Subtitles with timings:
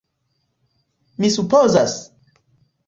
[1.21, 1.97] Mi supozas?